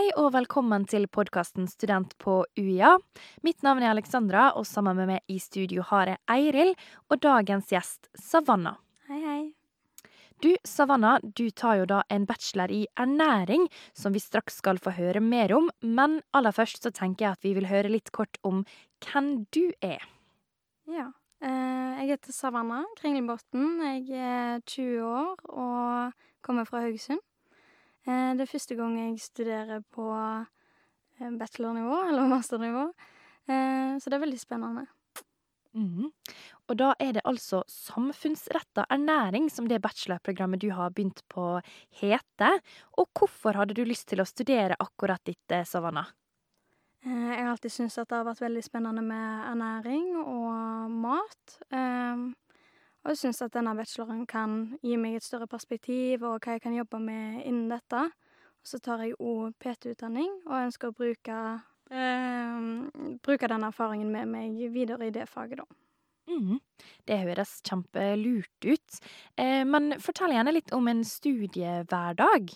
[0.00, 2.94] Hei og velkommen til podkasten Student på UiA.
[3.44, 6.70] Mitt navn er Alexandra, og sammen med meg i studio har jeg Eiril
[7.12, 8.78] og dagens gjest Savanna.
[9.10, 10.14] Hei, hei.
[10.40, 14.96] Du, Savanna, du tar jo da en bachelor i ernæring, som vi straks skal få
[14.96, 18.40] høre mer om, men aller først så tenker jeg at vi vil høre litt kort
[18.40, 18.64] om
[19.04, 20.00] hvem du er.
[20.88, 21.10] Ja.
[21.44, 23.82] Eh, jeg heter Savanna Kringlebotn.
[23.84, 27.20] Jeg er 20 år og kommer fra Haugesund.
[28.08, 32.86] Eh, det er første gang jeg studerer på eh, bachelornivå, eller masternivå,
[33.50, 34.86] eh, så det er veldig spennende.
[35.70, 36.08] Mm.
[36.70, 41.60] Og da er det altså samfunnsretta ernæring som det bachelorprogrammet du har begynt på
[42.00, 42.58] heter.
[42.98, 46.08] Og hvorfor hadde du lyst til å studere akkurat dette, Savanna?
[47.04, 51.54] Jeg har alltid syntes at det har vært veldig spennende med ernæring og mat.
[53.08, 56.76] Og syns at denne bacheloren kan gi meg et større perspektiv, og hva jeg kan
[56.76, 58.02] jobbe med innen dette.
[58.60, 61.36] Og så tar jeg òg PT-utdanning, og ønsker å bruke,
[61.90, 62.66] eh,
[63.24, 65.80] bruke den erfaringen med meg videre i det faget, da.
[66.30, 66.60] Mm.
[67.08, 69.00] Det høres kjempelurt ut.
[69.36, 72.52] Eh, men fortell gjerne litt om en studiehverdag.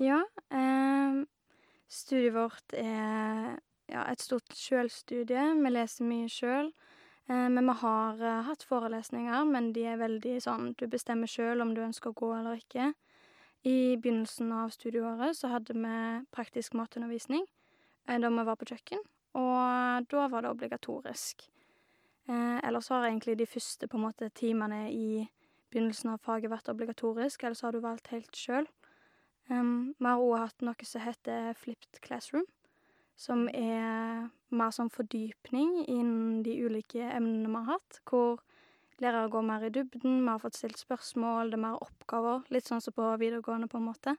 [0.00, 1.24] Ja, eh,
[1.88, 5.62] studiet vårt er ja, et stort sjølstudie.
[5.62, 6.72] Vi leser mye sjøl.
[6.72, 6.87] Eh,
[7.28, 11.74] men vi har eh, hatt forelesninger, men de er veldig sånn du bestemmer sjøl om
[11.76, 12.92] du ønsker å gå eller ikke.
[13.68, 15.98] I begynnelsen av studieåret så hadde vi
[16.32, 17.44] praktisk matundervisning
[18.08, 19.04] eh, da vi var på kjøkken,
[19.36, 21.44] og da var det obligatorisk.
[22.32, 25.26] Eh, ellers har egentlig de første på en måte timene i
[25.68, 28.68] begynnelsen av faget vært obligatorisk, ellers har du valgt helt sjøl.
[29.48, 32.44] Vi har òg hatt noe som heter flipped classroom,
[33.16, 38.40] som er mer sånn fordypning innen de ulike emnene vi har hatt, hvor
[39.02, 42.66] lærere går mer i dybden, vi har fått stilt spørsmål, det er mer oppgaver, litt
[42.66, 44.16] sånn som på videregående, på en måte.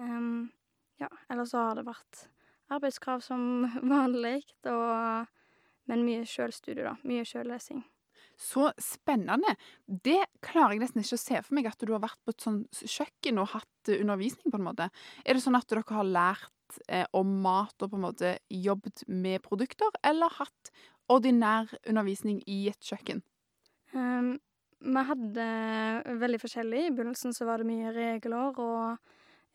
[0.00, 0.48] Um,
[1.02, 2.24] ja, eller så har det vært
[2.72, 3.66] arbeidskrav som
[3.96, 5.28] vanlig, og
[5.90, 6.94] men mye sjølstudie, da.
[7.08, 7.82] Mye sjøllesing.
[8.40, 9.56] Så spennende.
[9.84, 12.46] Det klarer jeg nesten ikke å se for meg, at du har vært på et
[12.46, 14.88] sånt kjøkken og hatt eh, undervisning, på en måte.
[15.24, 16.52] Er det sånn at dere har lært
[16.88, 20.72] eh, om mat og på en måte jobbet med produkter, eller hatt
[21.10, 23.22] ordinær undervisning i et kjøkken?
[23.94, 24.36] Um,
[24.80, 25.46] vi hadde
[26.20, 26.86] veldig forskjellig.
[26.86, 29.00] I begynnelsen så var det mye regler og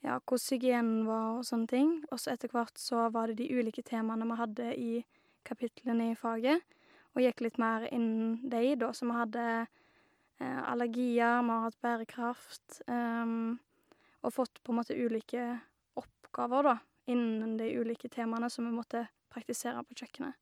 [0.04, 1.92] ja, hvordan hygienen var og sånne ting.
[2.12, 4.90] Og så etter hvert så var det de ulike temaene vi hadde i
[5.46, 6.62] kapitlene i faget.
[7.16, 8.92] Og gikk litt mer inn de, da.
[8.92, 12.82] Så vi hadde eh, allergier, vi har hatt bærekraft.
[12.86, 13.56] Um,
[14.26, 15.48] og fått på en måte ulike
[15.96, 16.76] oppgaver, da,
[17.10, 20.36] innen de ulike temaene som vi måtte praktisere på kjøkkenet.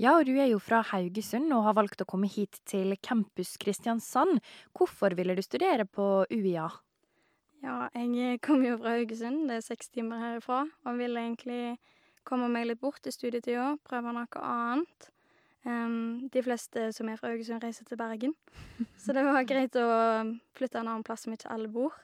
[0.00, 3.58] Ja, og du er jo fra Haugesund og har valgt å komme hit til Campus
[3.60, 4.40] Kristiansand.
[4.72, 6.70] Hvorfor ville du studere på UiA?
[7.62, 11.76] Ja, jeg kommer jo fra Haugesund, det er seks timer herifra, og ville egentlig
[12.26, 15.10] komme meg litt bort i studietida, prøve noe annet.
[15.62, 18.34] Um, de fleste som er fra Haugesund, reiser til Bergen,
[19.02, 19.86] så det var greit å
[20.58, 21.94] flytte en annen plass som ikke alle bor.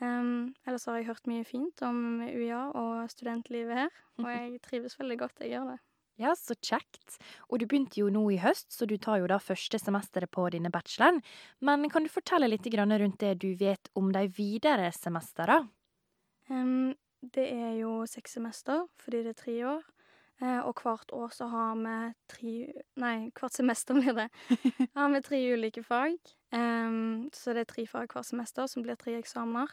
[0.00, 5.18] Ellers har jeg hørt mye fint om UiA og studentlivet her, og jeg trives veldig
[5.20, 5.42] godt.
[5.44, 5.78] Jeg gjør det.
[6.20, 7.16] Ja, så kjekt.
[7.48, 10.44] Og du begynte jo nå i høst, så du tar jo da første semesteret på
[10.52, 11.22] denne bacheloren.
[11.64, 15.70] Men kan du fortelle litt grann rundt det du vet om de videre semesterene?
[16.50, 19.84] Um, det er jo seks semester, fordi det er tre år.
[20.40, 21.94] Eh, og hvert år så har vi
[22.32, 22.52] tre
[23.00, 24.28] Nei, hvert semester blir det.
[24.96, 26.16] har vi tre ulike fag.
[26.56, 29.68] Em, så det er tre fag hvert semester, som blir tre eksamener.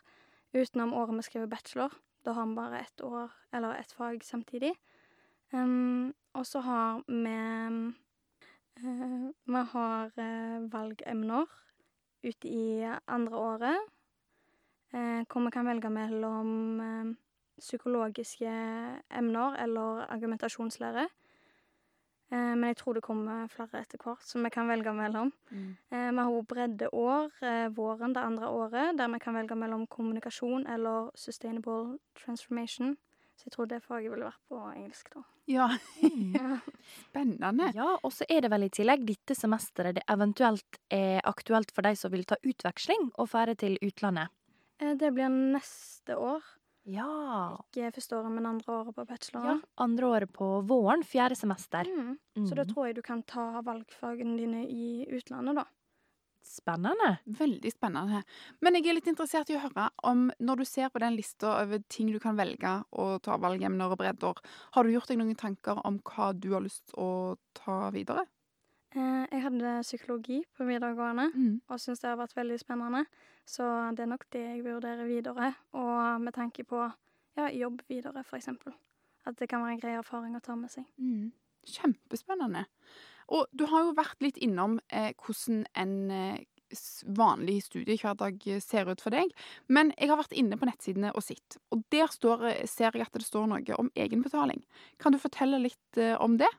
[0.56, 1.96] Utenom året vi skriver bachelor.
[2.28, 4.74] Da har vi bare ett år, eller ett fag samtidig.
[5.56, 7.38] Em, og så har vi
[8.84, 11.48] eh, Vi har eh, valgemner
[12.24, 13.94] ute i andre året.
[14.92, 17.16] Hvor vi kan velge mellom eh,
[17.60, 18.52] psykologiske
[19.10, 21.08] emner eller argumentasjonslære.
[22.32, 25.32] Eh, men jeg tror det kommer flere etter hvert som vi kan velge mellom.
[25.54, 29.88] Eh, vi har òg breddeår eh, våren det andre året, der vi kan velge mellom
[29.88, 32.98] kommunikasjon eller sustainable transformation.
[33.38, 35.24] Så jeg tror det faget ville vært på engelsk, da.
[35.48, 35.70] Ja,
[37.06, 37.70] spennende.
[37.78, 41.88] Ja, og så er det vel i tillegg dette semesteret det eventuelt er aktuelt for
[41.88, 44.34] de som vil ta utveksling og fære til utlandet.
[44.82, 46.44] Eh, det blir neste år.
[46.88, 47.58] Ja.
[47.68, 49.06] Ikke første året, men andre året på
[49.44, 49.58] ja.
[49.78, 51.84] Andre året på våren, fjerde semester.
[51.84, 52.18] Mm.
[52.48, 52.74] Så da Mhm.
[52.74, 55.66] tror jeg du kan ta valgfagene dine i utlandet, da.
[56.48, 57.20] Spennende.
[57.28, 58.24] Veldig spennende.
[58.62, 61.62] Men jeg er litt interessert i å høre om, når du ser på den lista
[61.62, 64.34] over ting du kan velge å ta valgemner og bredder,
[64.74, 68.26] har du gjort deg noen tanker om hva du har lyst til å ta videre?
[68.98, 71.30] Eh, jeg hadde psykologi på videregående.
[71.34, 71.62] Mm.
[71.68, 73.06] og syns det har vært veldig spennende.
[73.46, 73.64] Så
[73.96, 75.54] det er nok det jeg vurderer videre.
[75.78, 76.82] Og med tanke på
[77.38, 78.74] ja, jobb videre, eksempel.
[79.26, 80.88] At det kan være en grei erfaring å ta med seg.
[80.98, 81.32] Mm.
[81.68, 82.66] Kjempespennende.
[83.28, 86.46] Og du har jo vært litt innom eh, hvordan en eh,
[87.18, 89.32] vanlig studiehverdag ser ut for deg.
[89.68, 93.08] Men jeg har vært inne på nettsidene og sett, og der står, eh, ser jeg
[93.08, 94.64] at det står noe om egenbetaling.
[95.00, 96.50] Kan du fortelle litt eh, om det?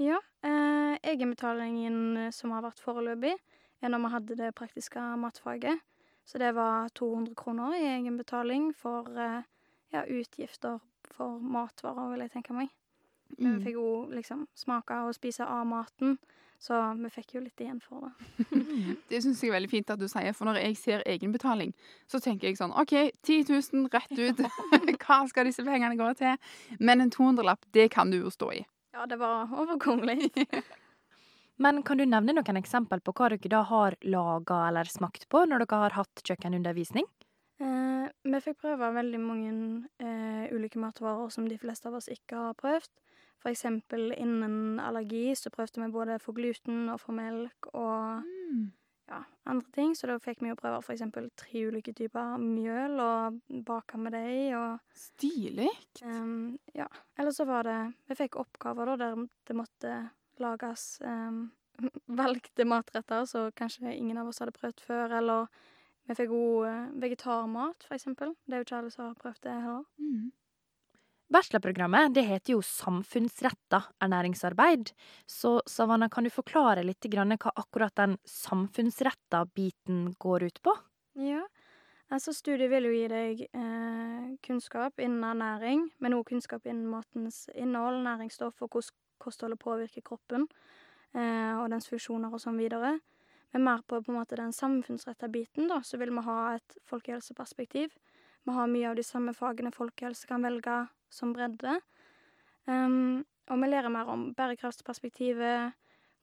[0.00, 3.34] Ja, eh, egenbetalingen som har vært foreløpig,
[3.82, 5.78] er når vi hadde det praktiske matfaget.
[6.26, 9.42] Så det var 200 kroner i egenbetaling for eh,
[9.92, 10.80] ja, utgifter
[11.14, 12.68] for matvarer, vil jeg tenke meg.
[13.38, 13.58] Men Mm.
[13.58, 16.18] vi fikk jo liksom smake og spise av maten,
[16.60, 18.12] så vi fikk jo litt igjen for det.
[19.10, 21.72] Det syns jeg er veldig fint at du sier, for når jeg ser egenbetaling,
[22.06, 22.92] så tenker jeg sånn OK,
[23.22, 24.44] 10 000 rett ut.
[25.04, 26.36] Hva skal disse pengene gå til?
[26.78, 28.64] Men en 200-lapp, det kan du jo stå i.
[28.94, 30.30] Ja, det var overkommelig.
[31.56, 35.44] Men kan du nevne noen eksempel på hva dere da har laga eller smakt på
[35.46, 37.06] når dere har hatt kjøkkenundervisning?
[37.62, 39.54] Eh, vi fikk prøve veldig mange
[40.02, 42.90] eh, ulike matvarer som de fleste av oss ikke har prøvd.
[43.44, 48.22] Eksempel innen allergi så prøvde vi både for gluten og for melk og
[49.10, 49.94] ja, andre ting.
[49.96, 54.16] Så da fikk vi jo prøve for eksempel tre ulike typer mjøl og bake med
[54.16, 54.54] dem.
[54.58, 55.70] Og Stilig.
[56.04, 57.78] Um, ja, eller så var det
[58.08, 59.98] Vi fikk oppgaver da der det måtte
[60.42, 61.46] lages um,
[62.20, 65.46] valgte matretter som kanskje ingen av oss hadde prøvd før, eller
[66.04, 68.34] vi fikk òg vegetarmat, for eksempel.
[68.44, 69.84] Det er jo ikke alle som har prøvd det heller.
[69.98, 70.32] Mm.
[71.34, 74.92] Bachelorprogrammet det heter jo samfunnsretta ernæringsarbeid.
[75.26, 80.76] Så Savannah, kan du forklare litt hva akkurat den samfunnsretta biten går ut på?
[81.18, 81.42] Ja,
[82.08, 87.48] altså studiet vil jo gi deg eh, kunnskap innen ernæring, men òg kunnskap innen matens
[87.54, 90.46] innhold, næringsstoff og hvordan kostholdet påvirker kroppen
[91.14, 92.98] eh, og dens funksjoner og sånn videre.
[93.54, 96.78] Men mer på, på en måte den samfunnsretta biten, da, så vil vi ha et
[96.90, 97.94] folkehelseperspektiv.
[98.44, 101.78] Vi har mye av de samme fagene folkehelse kan velge som bredde.
[102.66, 105.72] Og vi lærer mer om bærekraftsperspektivet,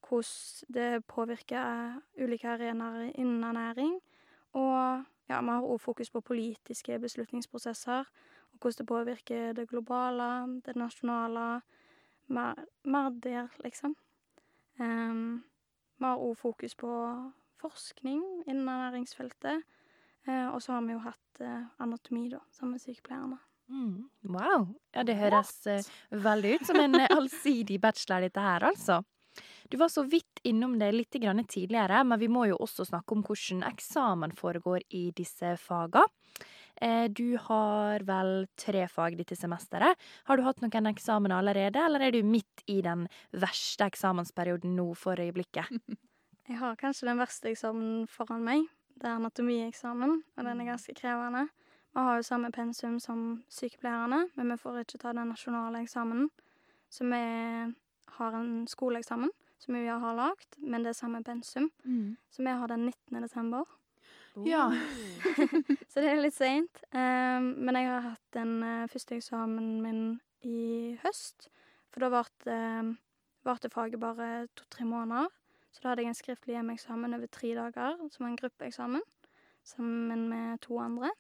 [0.08, 4.02] hvordan det påvirker ulike arenaer innen ernæring.
[4.54, 8.00] Og ja, vi har òg fokus på politiske beslutningsprosesser,
[8.52, 11.62] og hvordan det påvirker det globale, det nasjonale.
[12.28, 13.96] Mer, mer der, liksom.
[14.80, 15.44] Um,
[16.00, 16.92] vi har òg fokus på
[17.60, 19.64] forskning innen ernæringsfeltet.
[20.28, 23.38] Uh, og så har vi jo hatt uh, anatomi, da, sammen med sykepleierne.
[23.72, 24.10] Mm.
[24.28, 24.68] Wow.
[24.94, 29.02] Ja, det høres eh, veldig ut som en eh, allsidig bachelor, dette her, altså.
[29.72, 33.16] Du var så vidt innom det litt grann tidligere, men vi må jo også snakke
[33.16, 36.04] om hvordan eksamen foregår i disse fagene.
[36.82, 39.96] Eh, Du har vel tre fag dette semesteret.
[40.28, 44.90] Har du hatt noen eksamen allerede, eller er du midt i den verste eksamensperioden nå
[45.00, 45.72] for øyeblikket?
[46.50, 48.68] Jeg har kanskje den verste eksamen foran meg.
[49.00, 51.48] Det er anatomieksamen, og den er ganske krevende.
[51.92, 56.30] Vi har jo samme pensum som sykepleierne, men vi får ikke ta den nasjonale eksamenen.
[56.92, 57.22] Så vi
[58.18, 61.70] har en skoleeksamen som vi har lagd, men det er samme pensum.
[61.84, 62.18] Mm.
[62.32, 63.22] Så vi har den 19.
[63.22, 63.68] desember.
[64.48, 64.72] Ja.
[65.92, 66.84] Så det er litt seint.
[66.96, 70.04] Um, men jeg har hatt den uh, første eksamen min
[70.48, 71.50] i høst.
[71.92, 72.60] For da varte
[73.44, 75.28] varte faget bare to-tre måneder.
[75.72, 79.04] Så da hadde jeg en skriftlig hjemmeeksamen over tre dager, som var en gruppeeksamen,
[79.64, 81.12] sammen med to andre.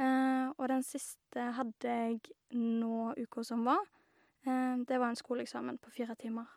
[0.00, 2.20] Eh, og den siste hadde jeg
[2.56, 3.82] nå uka som var.
[4.46, 6.48] Eh, det var en skoleeksamen på fire timer.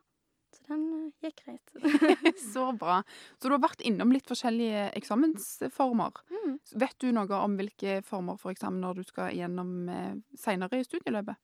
[0.55, 1.73] Så den eh, gikk greit.
[2.53, 3.01] Så bra.
[3.37, 6.21] Så du har vært innom litt forskjellige eksamensformer.
[6.31, 6.59] Mm.
[6.85, 9.75] Vet du noe om hvilke former for eksamener du skal gjennom
[10.39, 11.41] seinere i studieløpet?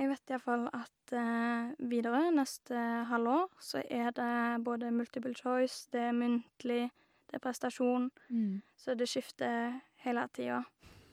[0.00, 6.06] Jeg vet iallfall at eh, videre, neste halvår, så er det både multiple choice, det
[6.08, 6.86] er muntlig,
[7.28, 8.08] det er prestasjon.
[8.80, 10.62] Så det skifter hele tida.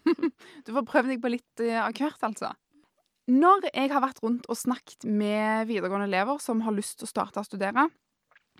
[0.66, 2.54] Du får prøve deg på litt eh, av hvert, altså.
[3.28, 7.12] Når jeg har vært rundt og snakket med videregående elever som har lyst til å
[7.12, 7.90] starte å studere,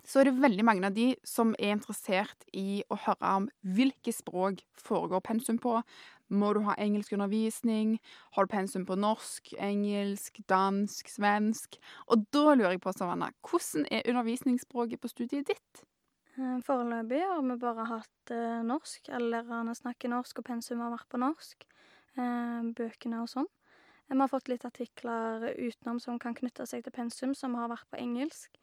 [0.08, 4.12] så er det veldig mange av de som er interessert i å høre om hvilke
[4.14, 5.74] språk foregår pensum på.
[6.28, 7.96] Må du ha engelskundervisning?
[8.36, 11.76] Har du pensum på norsk, engelsk, dansk, svensk?
[12.08, 15.84] Og da lurer jeg på, Savanna, hvordan er undervisningsspråket på studiet ditt?
[16.38, 19.10] Eh, Foreløpig har vi bare hatt eh, norsk.
[19.14, 21.64] Alle lærerne snakker norsk, og pensum har vært på norsk.
[22.18, 23.48] Eh, bøkene og sånn.
[24.08, 27.90] Vi har fått litt artikler utenom som kan knytte seg til pensum, som har vært
[27.92, 28.54] på engelsk.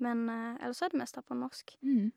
[0.00, 1.72] Men ellers er det mest på norsk.
[1.84, 2.10] Mm.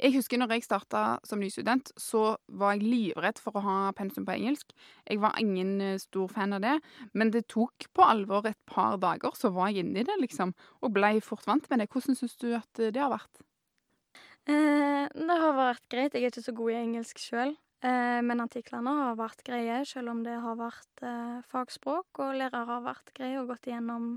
[0.00, 3.78] Jeg husker når jeg starta som ny student, så var jeg livredd for å ha
[3.94, 4.74] pensum på engelsk.
[5.06, 6.74] Jeg var ingen stor fan av det,
[7.14, 10.94] men det tok på alvor et par dager, så var jeg inni det, liksom, og
[10.98, 11.90] blei fort vant med det.
[11.94, 13.42] Hvordan syns du at det har vært?
[14.50, 16.14] Eh, det har vært greit.
[16.14, 17.54] Jeg er ikke så god i engelsk sjøl.
[17.84, 22.64] Eh, men artiklene har vært greie, selv om det har vært eh, fagspråk, og lærere
[22.70, 24.14] har vært greie og gått igjennom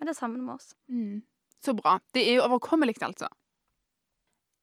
[0.00, 0.72] med det sammen med oss.
[0.88, 1.20] Mm.
[1.60, 1.98] Så bra.
[2.14, 3.28] Det er jo overkommelig, altså.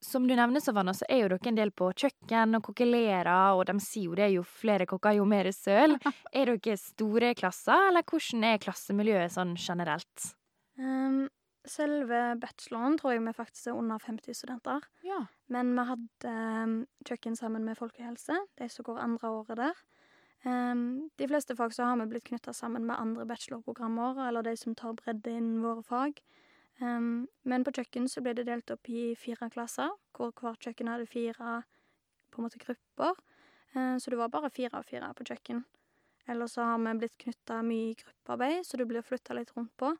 [0.02, 3.64] Som du nevner, Savanna, så er jo dere en del på kjøkken og kokkelerer, og
[3.70, 5.98] de sier jo det, jo flere kokker, jo mer søl.
[6.38, 10.30] Er dere store klasser, eller hvordan er klassemiljøet sånn generelt?
[10.78, 11.26] Ehm,
[11.72, 14.86] selve bacheloren tror jeg vi faktisk er under 50 studenter.
[15.06, 15.26] Ja.
[15.54, 16.34] Men vi hadde
[16.64, 19.84] um, kjøkken sammen med folkehelse, de som går andre året der.
[20.46, 24.56] Um, de fleste fag så har vi blitt knytta sammen med andre bachelorprogrammer, eller de
[24.58, 26.22] som tar bredde innen våre fag.
[26.80, 30.92] Um, men på kjøkken så ble det delt opp i fire klasser, hvor hvert kjøkken
[30.92, 31.64] hadde fire
[32.32, 33.18] på en måte grupper.
[33.76, 35.66] Uh, så det var bare fire av fire på kjøkken.
[36.28, 39.72] Ellers så har vi blitt knytta mye i gruppearbeid, så du blir flytta litt rundt
[39.80, 39.94] på.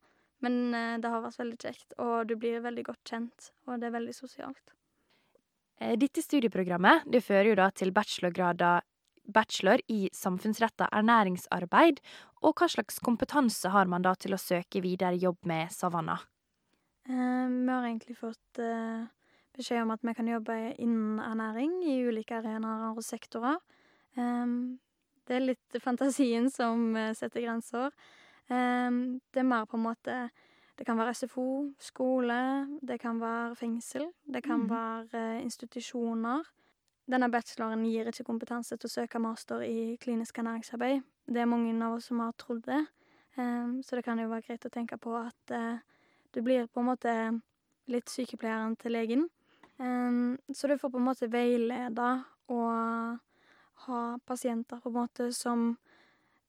[0.46, 3.90] Men eh, det har vært veldig kjekt, og du blir veldig godt kjent, og det
[3.90, 4.76] er veldig sosialt.
[5.82, 8.86] Eh, Dette studieprogrammet det fører jo da til bachelorgrader
[9.28, 12.00] bachelor i samfunnsretta ernæringsarbeid,
[12.46, 16.18] og hva slags kompetanse har man da til å søke videre jobb med Savanna?
[17.08, 19.08] Eh, vi har egentlig fått eh,
[19.58, 23.60] beskjed om at vi kan jobbe innen ernæring i ulike arenaer og sektorer.
[24.18, 24.78] Em,
[25.28, 27.92] det er litt fantasien som eh, setter grenser.
[28.50, 30.30] Em, det er mer på en måte
[30.78, 34.70] Det kan være SFO, skole, det kan være fengsel, det kan Mhm.
[34.70, 36.44] være eh, institusjoner.
[37.10, 41.02] Denne bacheloren gir ikke kompetanse til å søke master i klinisk ernæringsarbeid.
[41.28, 42.86] Det er mange av oss som har trodd det,
[43.84, 45.80] så det kan jo være greit å tenke på at eh,
[46.34, 47.42] du blir på en måte
[47.88, 49.30] litt sykepleieren til legen.
[50.54, 53.20] Så du får på en måte veilede og
[53.88, 55.78] ha pasienter på en måte som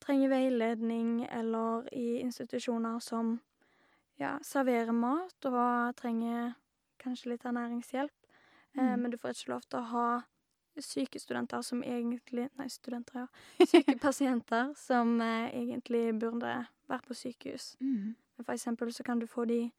[0.01, 3.39] trenger veiledning, eller i institusjoner som
[4.19, 6.55] ja, serverer mat og trenger
[6.99, 8.13] kanskje litt ernæringshjelp.
[8.77, 9.01] Eh, Mm.
[9.03, 10.23] men du får ikke lov til å ha
[10.79, 13.27] syke studenter som egentlig Nei, studenter, ja.
[13.67, 17.77] Syke pasienter som eh, egentlig burde vært på sykehus.
[17.81, 18.15] Mm.
[18.45, 19.73] For eksempel så kan du få de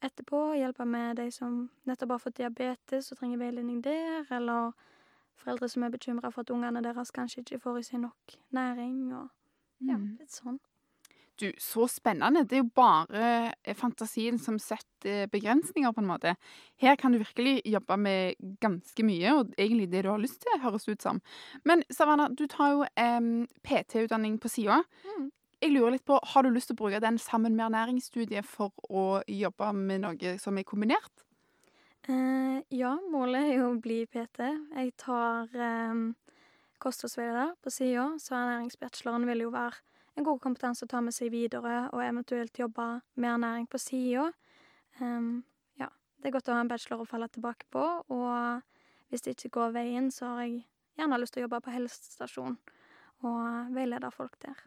[0.00, 4.72] etterpå, hjelpe med de som nettopp har fått diabetes og trenger veiledning der, eller
[5.36, 9.12] foreldre som er bekymra for at ungene deres kanskje ikke får i seg nok næring,
[9.16, 9.28] og
[9.80, 10.16] ja, Mm.
[10.20, 10.58] litt sånn.
[11.38, 12.46] Du, så spennende.
[12.48, 16.32] Det er jo bare eh, fantasien som setter begrensninger, på en måte.
[16.80, 20.60] Her kan du virkelig jobbe med ganske mye, og egentlig det du har lyst til,
[20.62, 21.20] høres ut som.
[21.64, 23.20] Men Savannah, du tar jo eh,
[23.68, 24.80] PT-utdanning på sida.
[25.04, 25.30] Mm.
[25.60, 28.72] Jeg lurer litt på, Har du lyst til å bruke den sammen med ernæringsstudiet for
[28.88, 31.12] å jobbe med noe som er kombinert?
[32.08, 34.40] Eh, ja, målet er jo å bli PT.
[34.76, 35.94] Jeg tar eh,
[36.82, 39.82] kostholdsveileder på sida, så ernæringsbacheloren vil jo være
[40.16, 44.30] en god kompetanse å ta med seg videre, og eventuelt jobbe med ernæring på sida.
[45.00, 45.44] Um,
[45.80, 45.90] ja,
[46.20, 49.54] det er godt å ha en bachelor å falle tilbake på, og hvis det ikke
[49.60, 50.64] går veien, så har jeg
[50.96, 52.56] gjerne lyst til å jobbe på helsestasjon
[53.26, 54.66] og veilede folk der.